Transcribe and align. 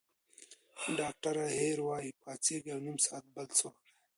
ډاکټره 0.99 1.45
هیر 1.59 1.77
وايي، 1.87 2.09
پاڅېږئ 2.23 2.69
او 2.73 2.79
نیم 2.85 2.97
ساعت 3.05 3.25
بل 3.35 3.47
څه 3.57 3.63
وکړئ. 3.67 3.91